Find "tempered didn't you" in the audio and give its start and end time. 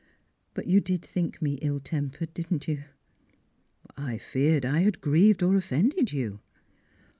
1.79-2.85